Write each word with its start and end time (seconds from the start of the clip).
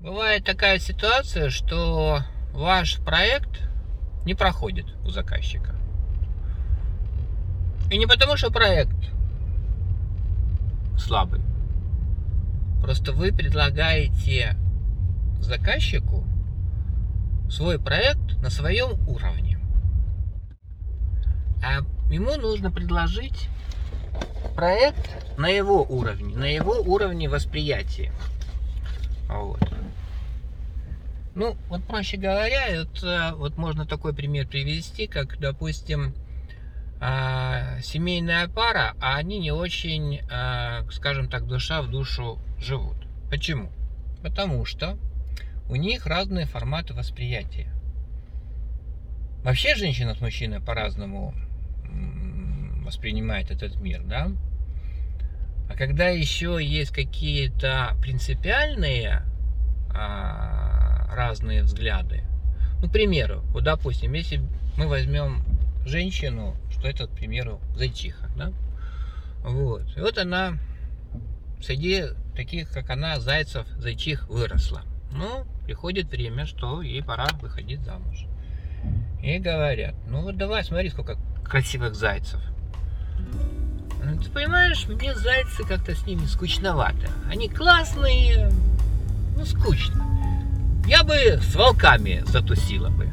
Бывает 0.00 0.44
такая 0.44 0.78
ситуация, 0.78 1.50
что 1.50 2.20
ваш 2.54 3.00
проект 3.00 3.68
не 4.24 4.34
проходит 4.34 4.86
у 5.04 5.10
заказчика. 5.10 5.74
И 7.90 7.98
не 7.98 8.06
потому, 8.06 8.38
что 8.38 8.50
проект 8.50 8.96
слабый. 10.98 11.42
Просто 12.80 13.12
вы 13.12 13.30
предлагаете 13.30 14.56
заказчику 15.40 16.24
свой 17.50 17.78
проект 17.78 18.40
на 18.40 18.48
своем 18.48 18.92
уровне. 19.06 19.58
А 21.62 21.80
ему 22.10 22.36
нужно 22.36 22.70
предложить 22.70 23.50
проект 24.56 25.10
на 25.36 25.48
его 25.48 25.82
уровне, 25.82 26.34
на 26.34 26.46
его 26.46 26.72
уровне 26.80 27.28
восприятия. 27.28 28.10
Вот. 29.30 29.60
Ну, 31.34 31.56
вот 31.68 31.84
проще 31.84 32.16
говоря, 32.16 32.66
это 32.66 33.34
вот 33.36 33.56
можно 33.56 33.86
такой 33.86 34.12
пример 34.12 34.46
привести, 34.46 35.06
как, 35.06 35.38
допустим, 35.38 36.14
а, 37.00 37.80
семейная 37.80 38.48
пара, 38.48 38.94
а 39.00 39.16
они 39.16 39.38
не 39.38 39.52
очень, 39.52 40.20
а, 40.30 40.84
скажем 40.90 41.28
так, 41.28 41.46
душа 41.46 41.82
в 41.82 41.90
душу 41.90 42.38
живут. 42.58 42.96
Почему? 43.30 43.70
Потому 44.22 44.64
что 44.64 44.98
у 45.68 45.76
них 45.76 46.06
разные 46.06 46.46
форматы 46.46 46.92
восприятия. 46.92 47.72
Вообще 49.44 49.76
женщина 49.76 50.14
с 50.14 50.20
мужчиной 50.20 50.60
по-разному 50.60 51.32
воспринимает 52.84 53.50
этот 53.50 53.80
мир, 53.80 54.02
да? 54.02 54.32
А 55.70 55.76
когда 55.76 56.08
еще 56.08 56.58
есть 56.60 56.90
какие-то 56.90 57.96
принципиальные 58.02 59.22
а, 59.94 61.08
разные 61.14 61.62
взгляды, 61.62 62.24
ну, 62.82 62.88
к 62.88 62.92
примеру, 62.92 63.42
вот, 63.52 63.62
допустим, 63.62 64.14
если 64.14 64.42
мы 64.76 64.88
возьмем 64.88 65.44
женщину, 65.86 66.56
что 66.72 66.88
это, 66.88 67.06
к 67.06 67.10
примеру, 67.10 67.60
зайчиха, 67.76 68.28
да? 68.36 68.52
Вот. 69.44 69.82
И 69.96 70.00
вот 70.00 70.18
она 70.18 70.54
среди 71.62 72.04
таких, 72.34 72.70
как 72.72 72.90
она, 72.90 73.20
зайцев, 73.20 73.66
зайчих 73.76 74.28
выросла. 74.28 74.82
Ну, 75.12 75.46
приходит 75.66 76.10
время, 76.10 76.46
что 76.46 76.82
ей 76.82 77.02
пора 77.02 77.26
выходить 77.40 77.80
замуж. 77.82 78.24
И 79.22 79.38
говорят, 79.38 79.94
ну 80.08 80.22
вот 80.22 80.36
давай, 80.36 80.64
смотри, 80.64 80.88
сколько 80.88 81.16
красивых 81.44 81.94
зайцев. 81.94 82.40
Ты 84.22 84.30
понимаешь, 84.30 84.86
мне 84.88 85.14
зайцы 85.14 85.64
как-то 85.64 85.94
с 85.94 86.06
ними 86.06 86.26
скучновато. 86.26 87.08
Они 87.30 87.48
классные, 87.48 88.50
ну 89.36 89.44
скучно. 89.44 90.04
Я 90.86 91.04
бы 91.04 91.14
с 91.14 91.54
волками 91.54 92.22
затусила 92.26 92.88
бы. 92.90 93.08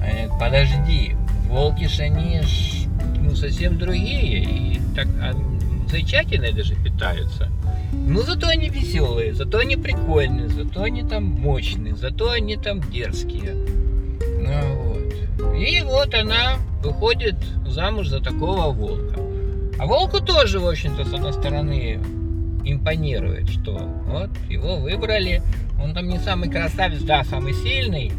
А 0.00 0.28
подожди, 0.38 1.14
волки 1.48 1.86
ж 1.86 2.00
они 2.00 2.40
ж, 2.42 2.86
ну, 3.18 3.36
совсем 3.36 3.78
другие. 3.78 4.42
И 4.42 4.80
так, 4.96 5.06
а 5.20 5.34
зайчатиной 5.90 6.52
даже 6.52 6.74
питаются. 6.74 7.48
Ну, 7.92 8.22
зато 8.22 8.48
они 8.48 8.68
веселые, 8.68 9.34
зато 9.34 9.58
они 9.58 9.76
прикольные, 9.76 10.48
зато 10.48 10.82
они 10.82 11.02
там 11.02 11.24
мощные, 11.24 11.94
зато 11.94 12.30
они 12.30 12.56
там 12.56 12.80
дерзкие. 12.80 13.54
Ну, 14.40 14.76
вот. 14.76 15.56
И 15.56 15.82
вот 15.82 16.14
она 16.14 16.56
выходит 16.82 17.36
замуж 17.66 18.08
за 18.08 18.20
такого 18.20 18.72
волка. 18.72 19.20
А 19.82 19.86
волку 19.86 20.20
тоже, 20.20 20.60
в 20.60 20.68
общем-то, 20.68 21.04
с 21.04 21.12
одной 21.12 21.32
стороны, 21.32 21.98
импонирует, 22.64 23.48
что 23.48 23.72
вот 24.06 24.30
его 24.48 24.76
выбрали. 24.76 25.42
Он 25.82 25.92
там 25.92 26.06
не 26.06 26.20
самый 26.20 26.48
красавец, 26.48 27.02
да, 27.02 27.24
самый 27.24 27.52
сильный. 27.52 28.12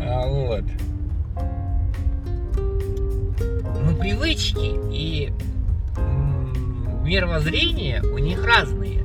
А, 0.00 0.26
вот. 0.26 0.64
Но 3.84 3.94
привычки 4.00 4.72
и 4.90 5.30
мировоззрение 7.04 8.02
у 8.02 8.16
них 8.16 8.42
разные. 8.42 9.04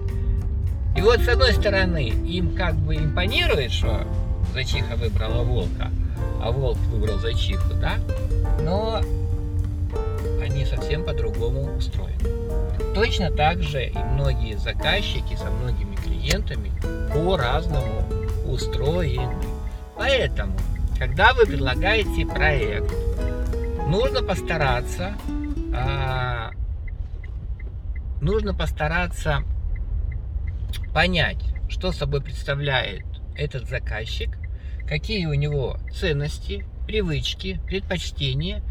И 0.95 1.01
вот 1.01 1.19
с 1.19 1.27
одной 1.27 1.51
стороны 1.51 2.07
им 2.07 2.55
как 2.55 2.75
бы 2.75 2.95
импонирует, 2.95 3.73
что 3.73 4.07
зайчиха 4.53 4.95
выбрала 4.95 5.43
волка, 5.43 5.91
а 6.41 6.51
волк 6.51 6.77
выбрал 6.89 7.19
зайчиху, 7.19 7.73
да? 7.81 7.95
Но 8.61 9.01
они 10.43 10.65
совсем 10.65 11.03
по-другому 11.03 11.12
устроены. 11.77 12.93
Точно 12.93 13.31
так 13.31 13.61
же 13.63 13.87
и 13.87 13.97
многие 13.97 14.55
заказчики 14.55 15.35
со 15.35 15.49
многими 15.49 15.95
клиентами 15.95 16.71
по-разному 17.11 18.03
устроены. 18.45 19.45
Поэтому, 19.95 20.57
когда 20.97 21.33
вы 21.33 21.45
предлагаете 21.45 22.25
проект, 22.25 22.91
нужно 23.87 24.23
постараться 24.23 25.15
а, 25.75 26.51
нужно 28.21 28.53
постараться 28.53 29.43
понять, 30.93 31.43
что 31.67 31.91
собой 31.91 32.21
представляет 32.21 33.05
этот 33.35 33.67
заказчик, 33.67 34.37
какие 34.87 35.25
у 35.25 35.33
него 35.33 35.77
ценности, 35.91 36.65
привычки, 36.85 37.59
предпочтения, 37.65 38.61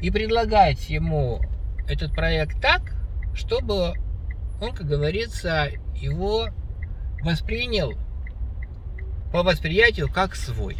и 0.00 0.10
предлагать 0.10 0.88
ему 0.88 1.40
этот 1.90 2.14
проект 2.14 2.60
так, 2.60 2.82
чтобы 3.34 3.94
он, 4.60 4.72
как 4.74 4.86
говорится, 4.86 5.68
его 5.96 6.48
воспринял 7.22 7.94
по 9.32 9.42
восприятию 9.42 10.08
как 10.10 10.34
свой. 10.34 10.76